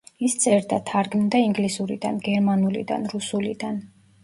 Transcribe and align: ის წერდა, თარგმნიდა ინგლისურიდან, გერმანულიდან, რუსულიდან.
ის 0.27 0.35
წერდა, 0.45 0.79
თარგმნიდა 0.91 1.41
ინგლისურიდან, 1.49 2.19
გერმანულიდან, 2.29 3.09
რუსულიდან. 3.15 3.81